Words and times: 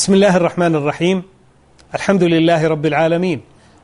بسم 0.00 0.14
الله 0.14 0.36
الرحمن 0.36 0.74
الرحيم. 0.74 1.22
الحمد 1.94 2.22
لله 2.22 2.68
رب 2.68 2.86
العالمين. 2.86 3.40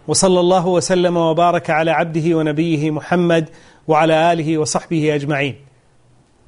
وصلى 0.08 0.40
الله 0.40 0.66
وسلم 0.66 1.16
وبارك 1.16 1.70
على 1.70 1.90
عبده 1.90 2.36
ونبيه 2.36 2.90
محمد 2.90 3.48
وعلى 3.88 4.32
آله 4.32 4.58
وصحبه 4.58 5.14
أجمعين. 5.14 5.56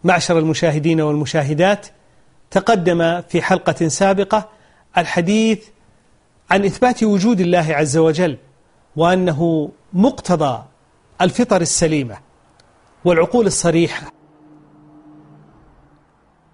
معشر 0.05 0.39
المشاهدين 0.39 1.01
والمشاهدات 1.01 1.87
تقدم 2.51 3.21
في 3.21 3.43
حلقة 3.43 3.89
سابقة 3.89 4.49
الحديث 4.99 5.65
عن 6.51 6.65
إثبات 6.65 7.03
وجود 7.05 7.41
الله 7.41 7.67
عز 7.75 7.97
وجل 7.97 8.37
وأنه 8.97 9.71
مقتضى 9.93 10.63
الفطر 11.21 11.61
السليمة 11.61 12.19
والعقول 13.05 13.47
الصريحة 13.47 14.13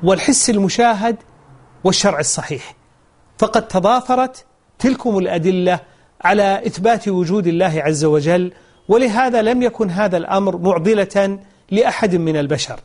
والحس 0.02 0.50
المشاهد 0.50 1.16
والشرع 1.84 2.18
الصحيح. 2.18 2.74
فقد 3.38 3.68
تضافرت 3.68 4.44
تلكم 4.78 5.18
الأدلة 5.18 5.80
على 6.24 6.66
إثبات 6.66 7.08
وجود 7.08 7.46
الله 7.46 7.82
عز 7.82 8.04
وجل 8.04 8.52
ولهذا 8.88 9.42
لم 9.42 9.62
يكن 9.62 9.90
هذا 9.90 10.16
الأمر 10.16 10.56
معضلة 10.56 11.38
لأحد 11.70 12.16
من 12.16 12.36
البشر. 12.36 12.80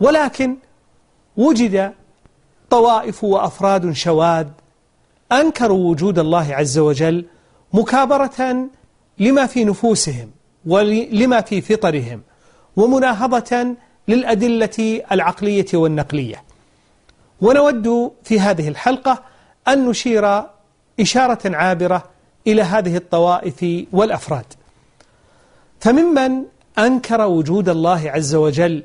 ولكن 0.00 0.56
وجد 1.36 1.92
طوائف 2.70 3.24
وأفراد 3.24 3.92
شواذ 3.92 4.46
أنكروا 5.32 5.90
وجود 5.90 6.18
الله 6.18 6.54
عز 6.54 6.78
وجل 6.78 7.26
مكابرة 7.72 8.68
لما 9.18 9.46
في 9.46 9.64
نفوسهم 9.64 10.30
ولما 10.66 11.40
في 11.40 11.60
فطرهم 11.60 12.22
ومناهضة 12.76 13.76
للأدلة 14.08 15.02
العقلية 15.12 15.66
والنقلية. 15.74 16.42
ونود 17.40 18.12
في 18.24 18.40
هذه 18.40 18.68
الحلقة 18.68 19.22
أن 19.68 19.88
نشير 19.88 20.42
إشارة 21.00 21.56
عابرة 21.56 22.02
إلى 22.46 22.62
هذه 22.62 22.96
الطوائف 22.96 23.86
والأفراد. 23.92 24.44
فممن 25.80 26.42
أنكر 26.78 27.20
وجود 27.20 27.68
الله 27.68 28.10
عز 28.10 28.34
وجل 28.34 28.84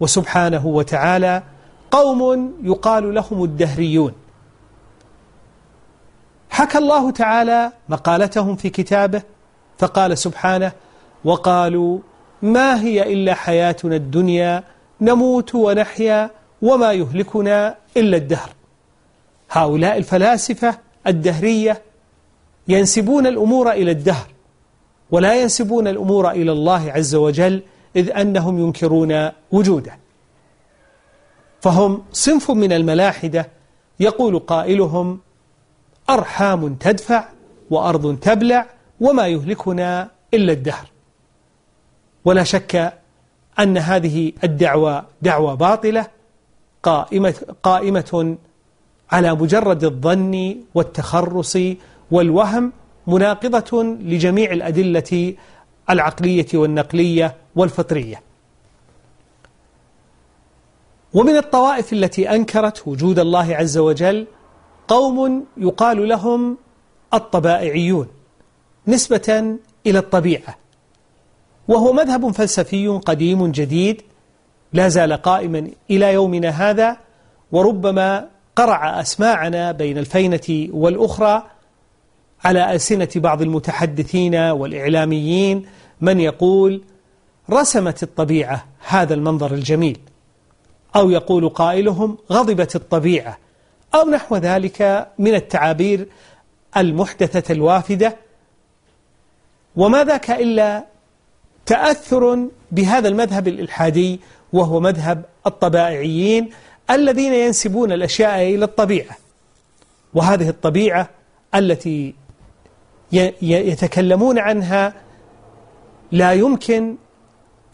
وسبحانه 0.00 0.66
وتعالى 0.66 1.42
قوم 1.90 2.52
يقال 2.62 3.14
لهم 3.14 3.44
الدهريون. 3.44 4.12
حكى 6.50 6.78
الله 6.78 7.10
تعالى 7.10 7.72
مقالتهم 7.88 8.56
في 8.56 8.70
كتابه 8.70 9.22
فقال 9.78 10.18
سبحانه 10.18 10.72
وقالوا 11.24 11.98
ما 12.42 12.80
هي 12.80 13.12
إلا 13.12 13.34
حياتنا 13.34 13.96
الدنيا 13.96 14.64
نموت 15.00 15.54
ونحيا 15.54 16.30
وما 16.62 16.92
يهلكنا 16.92 17.74
إلا 17.96 18.16
الدهر. 18.16 18.57
هؤلاء 19.50 19.96
الفلاسفة 19.96 20.78
الدهرية 21.06 21.82
ينسبون 22.68 23.26
الأمور 23.26 23.72
إلى 23.72 23.90
الدهر 23.90 24.26
ولا 25.10 25.42
ينسبون 25.42 25.88
الأمور 25.88 26.30
إلى 26.30 26.52
الله 26.52 26.92
عز 26.92 27.14
وجل 27.14 27.62
إذ 27.96 28.10
أنهم 28.10 28.58
ينكرون 28.58 29.30
وجوده. 29.52 29.98
فهم 31.60 32.02
صنف 32.12 32.50
من 32.50 32.72
الملاحدة 32.72 33.48
يقول 34.00 34.38
قائلهم 34.38 35.20
أرحام 36.10 36.74
تدفع 36.74 37.28
وأرض 37.70 38.18
تبلع 38.18 38.66
وما 39.00 39.26
يهلكنا 39.26 40.10
إلا 40.34 40.52
الدهر. 40.52 40.86
ولا 42.24 42.44
شك 42.44 42.92
أن 43.58 43.78
هذه 43.78 44.32
الدعوة 44.44 45.04
دعوة 45.22 45.54
باطلة 45.54 46.06
قائمة, 46.82 47.34
قائمة 47.62 48.36
على 49.10 49.34
مجرد 49.34 49.84
الظن 49.84 50.56
والتخرص 50.74 51.58
والوهم 52.10 52.72
مناقضة 53.06 53.82
لجميع 53.82 54.52
الأدلة 54.52 55.34
العقلية 55.90 56.46
والنقلية 56.54 57.36
والفطرية. 57.56 58.22
ومن 61.14 61.36
الطوائف 61.36 61.92
التي 61.92 62.30
أنكرت 62.30 62.88
وجود 62.88 63.18
الله 63.18 63.56
عز 63.56 63.78
وجل 63.78 64.26
قوم 64.88 65.44
يقال 65.56 66.08
لهم 66.08 66.58
الطبائعيون 67.14 68.08
نسبة 68.86 69.56
إلى 69.86 69.98
الطبيعة. 69.98 70.58
وهو 71.68 71.92
مذهب 71.92 72.30
فلسفي 72.30 72.88
قديم 72.88 73.50
جديد 73.50 74.02
لا 74.72 74.88
زال 74.88 75.12
قائما 75.12 75.70
إلى 75.90 76.12
يومنا 76.12 76.48
هذا 76.48 76.96
وربما 77.52 78.28
قرع 78.58 79.00
أسماعنا 79.00 79.72
بين 79.72 79.98
الفينة 79.98 80.68
والأخرى 80.72 81.42
على 82.44 82.72
ألسنة 82.74 83.08
بعض 83.16 83.42
المتحدثين 83.42 84.34
والإعلاميين 84.34 85.66
من 86.00 86.20
يقول 86.20 86.82
رسمت 87.50 88.02
الطبيعة 88.02 88.66
هذا 88.88 89.14
المنظر 89.14 89.54
الجميل 89.54 89.98
أو 90.96 91.10
يقول 91.10 91.48
قائلهم 91.48 92.18
غضبت 92.32 92.76
الطبيعة 92.76 93.38
أو 93.94 94.10
نحو 94.10 94.36
ذلك 94.36 95.08
من 95.18 95.34
التعابير 95.34 96.08
المحدثة 96.76 97.52
الوافدة. 97.52 98.16
وما 99.76 100.04
ذاك 100.04 100.30
إلا 100.30 100.84
تأثر 101.66 102.48
بهذا 102.72 103.08
المذهب 103.08 103.48
الإلحادي 103.48 104.20
وهو 104.52 104.80
مذهب 104.80 105.24
الطبائعيين 105.46 106.50
الذين 106.90 107.32
ينسبون 107.32 107.92
الأشياء 107.92 108.54
إلى 108.54 108.64
الطبيعة 108.64 109.16
وهذه 110.14 110.48
الطبيعة 110.48 111.10
التي 111.54 112.14
يتكلمون 113.42 114.38
عنها 114.38 114.94
لا 116.12 116.32
يمكن 116.32 116.96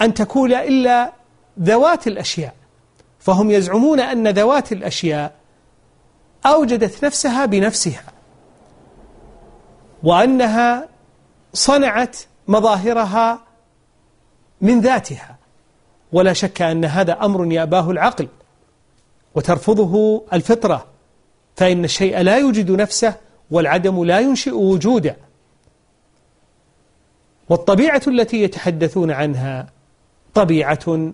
أن 0.03 0.15
تكون 0.15 0.53
إلا 0.53 1.13
ذوات 1.61 2.07
الأشياء 2.07 2.55
فهم 3.19 3.51
يزعمون 3.51 4.01
أن 4.01 4.29
ذوات 4.29 4.73
الأشياء 4.73 5.35
أوجدت 6.47 7.05
نفسها 7.05 7.47
بنفسها 7.47 8.05
وأنها 10.03 10.89
صنعت 11.53 12.17
مظاهرها 12.49 13.41
من 14.61 14.81
ذاتها 14.81 15.37
ولا 16.13 16.33
شك 16.33 16.63
أن 16.63 16.85
هذا 16.85 17.13
أمر 17.13 17.53
يأباه 17.53 17.91
العقل. 17.91 18.29
وترفضه 19.35 20.25
الفطرة. 20.33 20.87
فإن 21.57 21.85
الشيء 21.85 22.19
لا 22.19 22.37
يوجد 22.37 22.71
نفسه 22.71 23.15
والعدم 23.51 24.05
لا 24.05 24.21
ينشئ 24.21 24.55
وجوده. 24.55 25.17
والطبيعة 27.49 28.03
التي 28.07 28.43
يتحدثون 28.43 29.11
عنها 29.11 29.67
طبيعة 30.35 31.13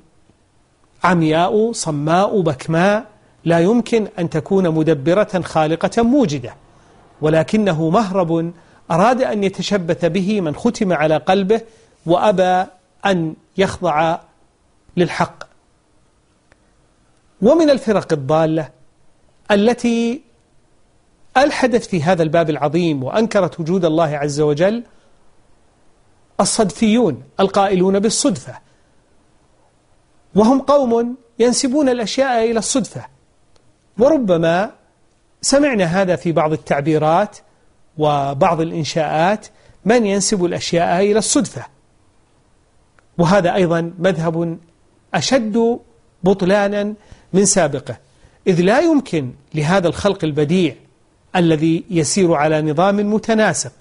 عمياء 1.05 1.73
صماء 1.73 2.41
بكماء 2.41 3.07
لا 3.45 3.59
يمكن 3.59 4.09
أن 4.19 4.31
تكون 4.31 4.71
مدبرة 4.71 5.41
خالقة 5.41 6.03
موجدة. 6.03 6.55
ولكنه 7.21 7.91
مهرب 7.91 8.53
أراد 8.91 9.23
أن 9.23 9.45
يتشبث 9.45 10.05
به 10.05 10.41
من 10.41 10.55
ختم 10.55 10.93
على 10.93 11.17
قلبه 11.17 11.61
وأبى 12.07 12.67
أن 13.07 13.35
يخضع 13.57 14.19
للحق. 14.97 15.50
ومن 17.43 17.71
الفرق 17.71 18.13
الضالة 18.13 18.71
التي 19.51 20.23
ألحدت 21.37 21.85
في 21.85 22.03
هذا 22.03 22.23
الباب 22.23 22.51
العظيم 22.51 23.05
وأنكرت 23.05 23.61
وجود 23.61 23.85
الله 23.85 24.17
عز 24.17 24.41
وجل 24.41 24.85
الصدفيون 26.41 27.23
القائلون 27.41 27.99
بالصدفة. 27.99 28.59
وهم 30.35 30.61
قوم 30.61 31.17
ينسبون 31.39 31.89
الأشياء 31.89 32.51
إلى 32.51 32.59
الصدفة. 32.59 33.07
وربما 33.99 34.71
سمعنا 35.43 35.85
هذا 35.85 36.17
في 36.17 36.33
بعض 36.33 36.53
التعبيرات 36.53 37.37
وبعض 37.99 38.61
الإنشاءات 38.61 39.47
من 39.85 40.07
ينسب 40.07 40.45
الأشياء 40.45 41.01
إلى 41.01 41.19
الصدفة. 41.19 41.67
وهذا 43.19 43.55
أيضا 43.55 43.93
مذهب 43.99 44.59
أشد 45.15 45.79
بطلانا 46.23 46.95
من 47.33 47.45
سابقه. 47.45 47.97
إذ 48.47 48.61
لا 48.61 48.81
يمكن 48.81 49.33
لهذا 49.55 49.89
الخلق 49.89 50.25
البديع 50.25 50.75
الذي 51.37 51.85
يسير 51.91 52.35
على 52.35 52.63
نظام 52.63 52.97
متناسق 53.15 53.73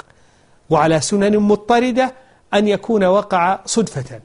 وعلى 0.70 1.02
سنن 1.02 1.38
مضطردة 1.38 2.14
أن 2.54 2.68
يكون 2.68 3.04
وقع 3.04 3.60
صدفة. 3.66 4.22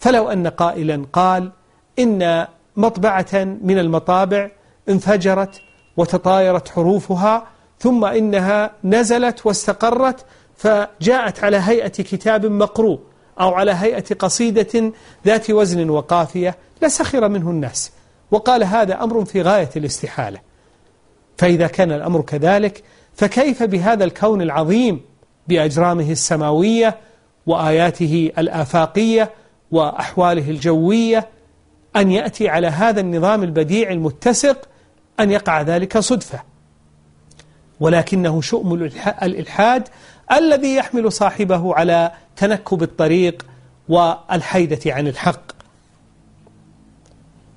فلو 0.00 0.28
أن 0.28 0.46
قائلا 0.46 1.06
قال 1.12 1.52
إن 1.98 2.46
مطبعة 2.76 3.34
من 3.62 3.78
المطابع 3.78 4.50
انفجرت 4.88 5.60
وتطايرت 5.96 6.68
حروفها 6.68 7.46
ثم 7.78 8.04
إنها 8.04 8.70
نزلت 8.84 9.46
واستقرت 9.46 10.24
فجاءت 10.56 11.44
على 11.44 11.56
هيئة 11.56 11.88
كتاب 11.88 12.46
مقروء 12.46 13.00
أو 13.40 13.54
على 13.54 13.72
هيئة 13.72 14.14
قصيدة 14.14 14.92
ذات 15.26 15.50
وزن 15.50 15.90
وقافية 15.90 16.56
لسخر 16.82 17.28
منه 17.28 17.50
الناس. 17.50 17.92
وقال 18.32 18.64
هذا 18.64 19.02
أمر 19.02 19.24
في 19.24 19.42
غاية 19.42 19.70
الاستحالة. 19.76 20.38
فإذا 21.38 21.66
كان 21.66 21.92
الأمر 21.92 22.20
كذلك 22.20 22.82
فكيف 23.14 23.62
بهذا 23.62 24.04
الكون 24.04 24.42
العظيم 24.42 25.00
بأجرامه 25.48 26.10
السماوية 26.10 26.96
وآياته 27.46 28.32
الآفاقية 28.38 29.30
وأحواله 29.70 30.50
الجوية 30.50 31.28
أن 31.96 32.10
يأتي 32.10 32.48
على 32.48 32.66
هذا 32.66 33.00
النظام 33.00 33.42
البديع 33.42 33.90
المتسق 33.90 34.68
أن 35.20 35.30
يقع 35.30 35.62
ذلك 35.62 35.98
صدفة؟ 35.98 36.42
ولكنه 37.80 38.40
شؤم 38.40 38.74
الإلحاد 39.22 39.88
الذي 40.32 40.74
يحمل 40.74 41.12
صاحبه 41.12 41.74
على 41.74 42.12
تنكب 42.36 42.82
الطريق 42.82 43.46
والحيدة 43.88 44.80
عن 44.86 45.06
الحق. 45.06 45.61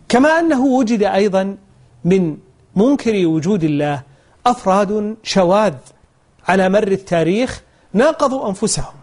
كما 0.09 0.29
أنه 0.39 0.65
وجد 0.65 1.03
أيضا 1.03 1.57
من 2.05 2.37
منكر 2.75 3.27
وجود 3.27 3.63
الله 3.63 4.01
أفراد 4.45 5.15
شواذ 5.23 5.73
على 6.47 6.69
مر 6.69 6.87
التاريخ 6.87 7.61
ناقضوا 7.93 8.49
أنفسهم 8.49 8.93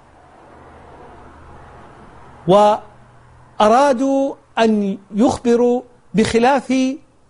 وأرادوا 2.48 4.34
أن 4.58 4.98
يخبروا 5.14 5.82
بخلاف 6.14 6.74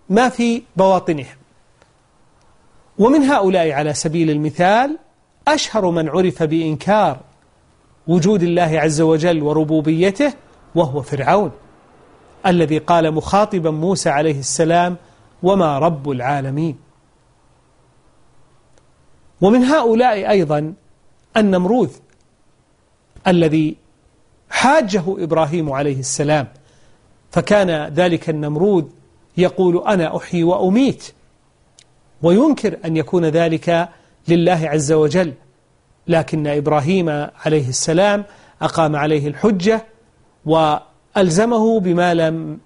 ما 0.09 0.29
في 0.29 0.63
بواطنهم. 0.77 1.37
ومن 2.99 3.23
هؤلاء 3.23 3.71
على 3.71 3.95
سبيل 3.95 4.31
المثال 4.31 4.99
أشهر 5.49 5.91
من 5.91 6.09
عرف 6.09 6.43
بإنكار 6.43 7.21
وجود 8.07 8.43
الله 8.43 8.81
عز 8.81 9.01
وجل 9.01 9.43
وربوبيته 9.43 10.33
وهو 10.75 11.03
فرعون. 11.03 11.51
الذي 12.47 12.79
قال 12.79 13.15
مخاطبا 13.15 13.71
موسى 13.71 14.11
عليه 14.11 14.39
السلام 14.39 14.97
وما 15.43 15.79
رب 15.79 16.11
العالمين. 16.11 16.77
ومن 19.41 19.65
هؤلاء 19.65 20.31
أيضا 20.31 20.75
النمروذ 21.37 21.91
الذي 23.27 23.77
حاجة 24.50 25.03
إبراهيم 25.09 25.73
عليه 25.73 25.99
السلام. 25.99 26.49
فكان 27.31 27.71
ذلك 27.94 28.31
النمرود 28.31 28.93
يقول 29.37 29.85
أنا 29.87 30.17
أحيي 30.17 30.45
وأميت. 30.45 31.12
وينكر 32.23 32.77
أن 32.85 32.97
يكون 32.97 33.25
ذلك 33.25 33.88
لله 34.29 34.69
عز 34.69 34.93
وجل. 34.93 35.35
لكن 36.09 36.47
إبراهيم 36.47 37.09
عليه 37.45 37.69
السلام 37.69 38.25
أقام 38.62 38.97
عليه 38.97 39.29
الحجة 39.29 39.87
وألزمه 41.17 41.81
بما 41.81 42.14
لم 42.14 42.59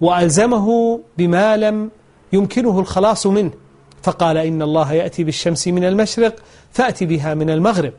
وألزمه 0.00 1.00
بما 1.18 1.56
لم 1.56 1.90
يمكنه 2.32 2.80
الخلاص 2.80 3.26
منه. 3.26 3.50
فقال 4.02 4.36
إن 4.36 4.62
الله 4.62 4.92
يأتي 4.92 5.24
بالشمس 5.24 5.68
من 5.68 5.84
المشرق 5.84 6.36
فأتي 6.72 7.06
بها 7.06 7.34
من 7.34 7.50
المغرب. 7.50 7.92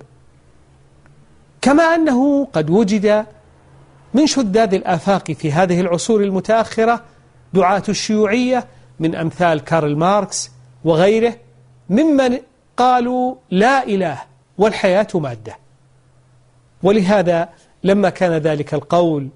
كما 1.61 1.83
أنه 1.83 2.45
قد 2.45 2.69
وجد 2.69 3.25
من 4.13 4.27
شداد 4.27 4.73
الآفاق 4.73 5.31
في 5.31 5.51
هذه 5.51 5.81
العصور 5.81 6.23
المتأخرة 6.23 7.03
دعاة 7.53 7.83
الشيوعية 7.89 8.67
من 8.99 9.15
أمثال 9.15 9.59
كارل 9.59 9.95
ماركس 9.95 10.51
وغيره 10.83 11.35
ممن 11.89 12.39
قالوا 12.77 13.35
لا 13.51 13.83
إله 13.83 14.21
والحياة 14.57 15.07
مادة. 15.15 15.57
ولهذا 16.83 17.49
لما 17.85 18.09
كان 18.09 18.31
ذلك 18.31 18.73
القول 18.73 19.27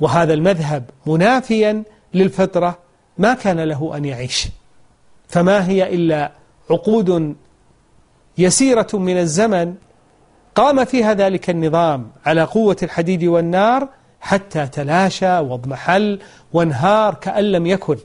وهذا 0.00 0.34
المذهب 0.34 0.90
منافيا 1.06 1.82
للفطرة 2.14 2.78
ما 3.18 3.34
كان 3.34 3.60
له 3.60 3.96
أن 3.96 4.04
يعيش. 4.04 4.48
فما 5.28 5.68
هي 5.68 5.94
إلا 5.94 6.32
عقود 6.70 7.36
يسيرة 8.38 8.88
من 8.94 9.18
الزمن 9.18 9.74
قام 10.54 10.84
فيها 10.84 11.14
ذلك 11.14 11.50
النظام 11.50 12.10
على 12.26 12.42
قوة 12.42 12.76
الحديد 12.82 13.24
والنار 13.24 13.88
حتى 14.20 14.66
تلاشى 14.66 15.38
واضمحل 15.38 16.18
وانهار 16.52 17.14
كأن 17.14 17.44
لم 17.44 17.66
يكن. 17.66 17.98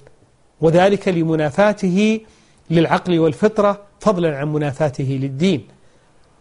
وذلك 0.62 1.08
لمنافاته 1.08 2.20
للعقل 2.70 3.20
والفطرة 3.20 3.82
فضلا 4.00 4.38
عن 4.38 4.54
منافاته 4.54 5.20
للدين. 5.22 5.68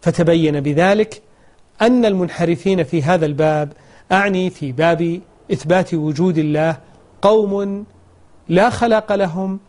فتبين 0.01 0.59
بذلك 0.59 1.21
أن 1.81 2.05
المنحرفين 2.05 2.83
في 2.83 3.03
هذا 3.03 3.25
الباب 3.25 3.73
أعني 4.11 4.49
في 4.49 4.71
باب 4.71 5.21
إثبات 5.51 5.93
وجود 5.93 6.37
الله 6.37 6.77
قوم 7.21 7.85
لا 8.49 8.69
خلق 8.69 9.15
لهم 9.15 9.59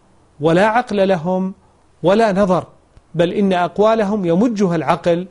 ولا 0.40 0.66
عقل 0.66 1.08
لهم 1.08 1.54
ولا 2.02 2.32
نظر 2.32 2.66
بل 3.14 3.32
إن 3.32 3.52
أقوالهم 3.52 4.24
يمجها 4.24 4.76
العقل 4.76 5.26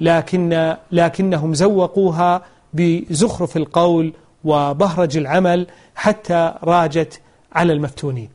لكن 0.00 0.76
لكنهم 0.92 1.54
زوقوها 1.54 2.42
بزخرف 2.72 3.56
القول 3.56 4.12
وبهرج 4.44 5.16
العمل 5.16 5.66
حتى 5.94 6.54
راجت 6.64 7.20
على 7.52 7.72
المفتونين. 7.72 8.30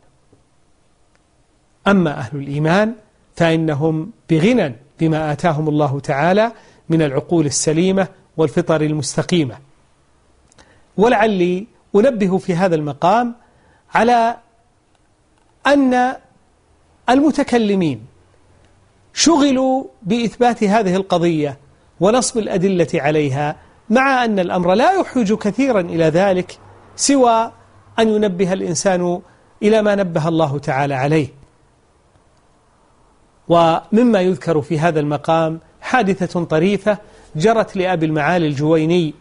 أما 1.87 2.17
أهل 2.17 2.37
الإيمان 2.37 2.93
فإنهم 3.35 4.11
بغنى 4.29 4.75
بما 4.99 5.31
آتاهم 5.31 5.69
الله 5.69 5.99
تعالى 5.99 6.51
من 6.89 7.01
العقول 7.01 7.45
السليمة 7.45 8.07
والفطر 8.37 8.81
المستقيمة. 8.81 9.57
ولعلي 10.97 11.67
أنبه 11.95 12.37
في 12.37 12.55
هذا 12.55 12.75
المقام 12.75 13.35
على 13.93 14.37
أن 15.67 16.15
المتكلمين 17.09 18.05
شغلوا 19.13 19.83
بإثبات 20.03 20.63
هذه 20.63 20.95
القضية 20.95 21.57
ونصب 21.99 22.37
الأدلة 22.37 22.87
عليها 22.93 23.55
مع 23.89 24.25
أن 24.25 24.39
الأمر 24.39 24.73
لا 24.73 24.91
يحوج 24.91 25.33
كثيرا 25.33 25.81
إلى 25.81 26.05
ذلك 26.05 26.59
سوى 26.95 27.51
أن 27.99 28.09
ينبه 28.09 28.53
الإنسان 28.53 29.21
إلى 29.63 29.81
ما 29.81 29.95
نبه 29.95 30.27
الله 30.27 30.59
تعالى 30.59 30.93
عليه. 30.93 31.27
ومما 33.47 34.21
يذكر 34.21 34.61
في 34.61 34.79
هذا 34.79 34.99
المقام 34.99 35.59
حادثة 35.87 36.43
طريفة 36.43 36.97
جرت 37.35 37.75
لأبي 37.75 38.05
المعالي 38.05 38.47
الجويني 38.47 39.13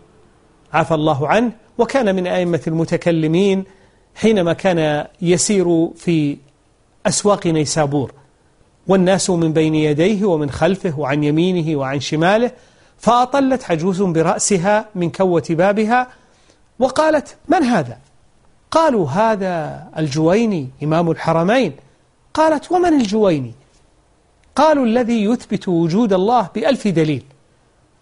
عفى 0.72 0.94
الله 0.94 1.28
عنه 1.28 1.52
وكان 1.78 2.14
من 2.14 2.26
أئمة 2.26 2.60
المتكلمين 2.66 3.64
حينما 4.14 4.52
كان 4.52 5.06
يسير 5.22 5.88
في 5.96 6.36
أسواق 7.06 7.46
نيسابور 7.46 8.12
والناس 8.86 9.30
من 9.30 9.52
بين 9.52 9.74
يديه 9.74 10.24
ومن 10.24 10.50
خلفه 10.50 10.98
وعن 10.98 11.24
يمينه 11.24 11.78
وعن 11.78 12.00
شماله 12.00 12.50
فأطلت 12.98 13.70
عجوز 13.70 14.02
برأسها 14.02 14.88
من 14.94 15.10
كوة 15.10 15.44
بابها 15.50 16.08
وقالت 16.78 17.36
من 17.48 17.62
هذا؟ 17.62 17.98
قالوا 18.70 19.08
هذا 19.08 19.84
الجويني 19.98 20.68
إمام 20.82 21.10
الحرمين 21.10 21.72
قالت 22.34 22.72
ومن 22.72 23.00
الجويني؟ 23.00 23.54
قالوا 24.56 24.84
الذي 24.84 25.24
يثبت 25.24 25.68
وجود 25.68 26.12
الله 26.12 26.48
بألف 26.54 26.88
دليل 26.88 27.22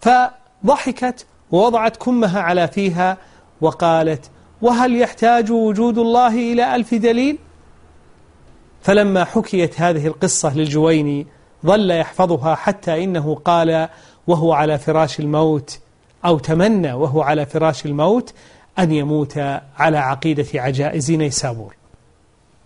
فضحكت 0.01 1.25
ووضعت 1.51 1.97
كمها 1.97 2.41
على 2.41 2.67
فيها 2.67 3.17
وقالت 3.61 4.29
وهل 4.61 4.95
يحتاج 4.95 5.51
وجود 5.51 5.97
الله 5.97 6.53
إلى 6.53 6.75
ألف 6.75 6.93
دليل؟ 6.93 7.37
فلما 8.81 9.23
حكيت 9.23 9.81
هذه 9.81 10.07
القصة 10.07 10.57
للجويني 10.57 11.27
ظل 11.65 11.91
يحفظها 11.91 12.55
حتى 12.55 13.03
إنه 13.03 13.35
قال 13.35 13.89
وهو 14.27 14.53
على 14.53 14.77
فراش 14.77 15.19
الموت 15.19 15.79
أو 16.25 16.39
تمنى 16.39 16.93
وهو 16.93 17.21
على 17.21 17.45
فراش 17.45 17.85
الموت 17.85 18.33
أن 18.79 18.91
يموت 18.91 19.37
على 19.77 19.97
عقيدة 19.97 20.45
عجائز 20.55 21.11
نيسابور 21.11 21.75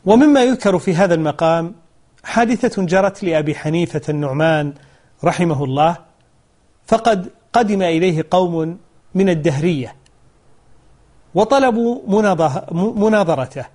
ومما 0.06 0.44
يذكر 0.44 0.80
في 0.80 0.96
هذا 0.96 1.14
المقام 1.14 1.76
حادثة 2.24 2.84
جرت 2.86 3.24
لأبي 3.24 3.56
حنيفة 3.56 4.02
النعمان 4.10 4.74
رحمه 5.24 5.64
الله 5.64 5.98
فقد 6.88 7.30
قدم 7.54 7.82
إليه 7.82 8.26
قوم 8.32 8.78
من 9.16 9.30
الدهرية 9.30 9.96
وطلبوا 11.36 12.02
مناظرته 12.96 13.66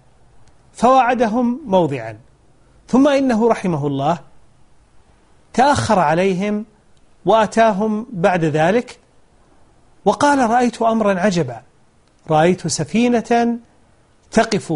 فوعدهم 0.73 1.61
موضعا 1.67 2.19
ثم 2.89 3.09
إنه 3.09 3.49
رحمه 3.49 3.87
الله 3.87 4.19
تأخر 5.53 5.99
عليهم 5.99 6.65
وأتاهم 7.25 8.07
بعد 8.13 8.45
ذلك 8.45 8.99
وقال 10.05 10.51
رأيت 10.51 10.83
أمرا 10.83 11.21
عجبا 11.21 11.63
رأيت 12.31 12.67
سفينة 12.67 13.59
تقف 14.31 14.75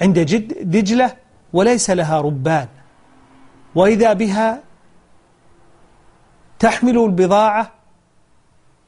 عند 0.00 0.18
جد 0.18 0.70
دجلة 0.70 1.16
وليس 1.52 1.90
لها 1.90 2.20
ربان 2.20 2.68
وإذا 3.74 4.12
بها 4.12 4.62
تحمل 6.58 6.98
البضاعة 6.98 7.72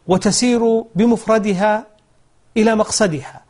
وتسير 0.06 0.84
بمفردها 0.94 1.86
إلى 2.56 2.74
مقصدها. 2.74 3.42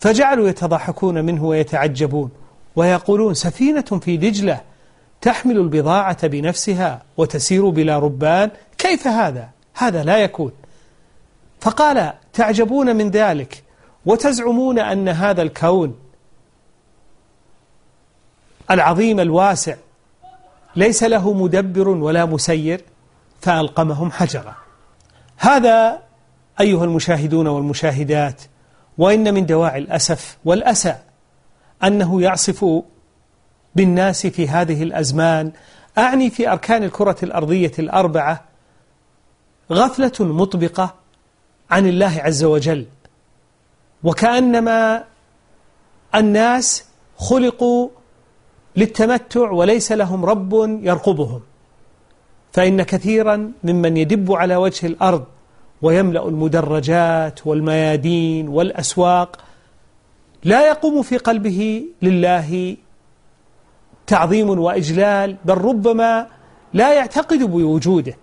فجعلوا 0.00 0.48
يتضاحكون 0.48 1.24
منه 1.24 1.44
ويتعجبون 1.44 2.30
ويقولون 2.76 3.34
سفينة 3.34 3.80
في 3.80 4.16
دجلة 4.16 4.60
تحمل 5.20 5.56
البضاعة 5.56 6.26
بنفسها 6.26 7.02
وتسير 7.16 7.68
بلا 7.68 7.98
ربان. 7.98 8.50
كيف 8.78 9.06
هذا؟ 9.06 9.50
هذا 9.74 10.04
لا 10.04 10.18
يكون. 10.18 10.52
فقال 11.60 12.12
تعجبون 12.32 12.96
من 12.96 13.10
ذلك 13.10 13.64
وتزعمون 14.06 14.78
أن 14.78 15.08
هذا 15.08 15.42
الكون 15.42 15.98
العظيم 18.70 19.20
الواسع 19.20 19.76
ليس 20.78 21.02
له 21.02 21.32
مدبر 21.32 21.88
ولا 21.88 22.24
مسير 22.24 22.84
فألقمهم 23.40 24.10
حجرا. 24.10 24.54
هذا 25.36 26.02
أيها 26.60 26.84
المشاهدون 26.84 27.46
والمشاهدات 27.46 28.42
وإن 28.98 29.34
من 29.34 29.46
دواعي 29.46 29.78
الأسف 29.78 30.38
والأسى 30.44 30.96
أنه 31.84 32.22
يعصف 32.22 32.66
بالناس 33.74 34.26
في 34.26 34.48
هذه 34.48 34.82
الأزمان. 34.82 35.52
أعني 35.98 36.30
في 36.30 36.48
أركان 36.52 36.84
الكرة 36.84 37.16
الأرضية 37.22 37.72
الأربعة 37.78 38.44
غفلة 39.72 40.12
مطبقة 40.20 40.94
عن 41.70 41.86
الله 41.86 42.20
عز 42.20 42.44
وجل. 42.44 42.86
وكأنما 44.02 45.04
الناس 46.14 46.84
خلقوا 47.16 47.88
للتمتع 48.78 49.50
وليس 49.50 49.92
لهم 49.92 50.24
رب 50.24 50.52
يرقبهم. 50.82 51.40
فإن 52.52 52.82
كثيرا 52.82 53.52
ممن 53.64 53.96
يدب 53.96 54.32
على 54.32 54.56
وجه 54.56 54.86
الأرض 54.86 55.24
ويملأ 55.82 56.28
المدرجات 56.28 57.46
والميادين 57.46 58.48
والأسواق 58.48 59.30
لا 60.44 60.68
يقوم 60.68 61.02
في 61.02 61.16
قلبه 61.16 61.84
لله 62.02 62.76
تعظيم 64.06 64.48
وإجلال 64.48 65.36
بل 65.44 65.54
ربما 65.54 66.26
لا 66.72 66.94
يعتقد 66.94 67.38
بوجوده. 67.38 68.16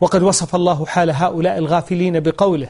وقد 0.00 0.22
وصف 0.22 0.54
الله 0.54 0.86
حال 0.86 1.10
هؤلاء 1.10 1.58
الغافلين 1.58 2.20
بقوله 2.20 2.68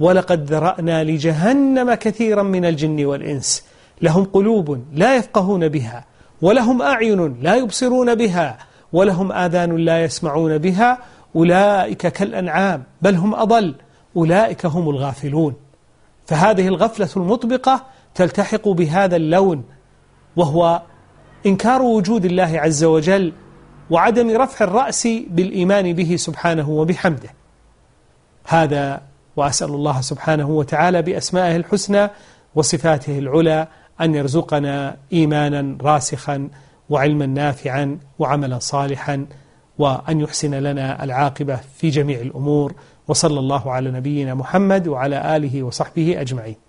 ولقد 0.00 0.52
ذرأنا 0.52 1.04
لجهنم 1.04 1.94
كثيرا 1.94 2.42
من 2.42 2.64
الجن 2.64 3.04
والإنس 3.04 3.64
لهم 4.02 4.24
قلوب 4.24 4.84
لا 4.92 5.16
يفقهون 5.16 5.68
بها 5.68 6.04
ولهم 6.42 6.82
أعين 6.82 7.42
لا 7.42 7.54
يبصرون 7.56 8.14
بها 8.14 8.58
ولهم 8.92 9.32
آذان 9.32 9.76
لا 9.76 10.04
يسمعون 10.04 10.58
بها 10.58 10.98
أولئك 11.36 12.06
كالأنعام 12.06 12.82
بل 13.02 13.14
هم 13.14 13.34
أضل 13.34 13.74
أولئك 14.16 14.66
هم 14.66 14.90
الغافلون. 14.90 15.54
فهذه 16.26 16.68
الغفلة 16.68 17.08
المطبقة 17.16 17.84
تلتحق 18.14 18.68
بهذا 18.68 19.16
اللون 19.16 19.64
وهو 20.36 20.82
إنكار 21.46 21.82
وجود 21.82 22.24
الله 22.24 22.60
عز 22.60 22.84
وجل 22.84 23.32
وعدم 23.90 24.36
رفع 24.36 24.64
الرأس 24.64 25.08
بالإيمان 25.30 25.92
به 25.92 26.16
سبحانه 26.16 26.70
وبحمده. 26.70 27.28
هذا 28.46 29.02
وأسأل 29.36 29.68
الله 29.68 30.00
سبحانه 30.00 30.48
وتعالى 30.50 31.02
بأسمائه 31.02 31.56
الحسنى 31.56 32.10
وصفاته 32.54 33.18
العلى 33.18 33.68
أن 34.00 34.14
يرزقنا 34.14 34.96
إيمانا 35.12 35.78
راسخا 35.82 36.48
وعلما 36.90 37.26
نافعا 37.26 37.98
وعملا 38.18 38.58
صالحا 38.58 39.26
وأن 39.78 40.20
يحسن 40.20 40.54
لنا 40.54 41.04
العاقبة 41.04 41.60
في 41.76 41.90
جميع 41.90 42.20
الأمور. 42.20 42.74
وصلى 43.08 43.38
الله 43.38 43.72
على 43.72 43.90
نبينا 43.90 44.34
محمد 44.34 44.88
وعلى 44.88 45.36
آله 45.36 45.62
وصحبه 45.62 46.20
أجمعين. 46.20 46.65